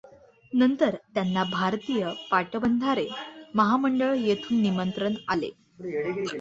[0.53, 3.07] नंतर त्यांना भारतीय पाटबंधारे
[3.53, 5.49] महामंडळ येथून निमंत्रण आले.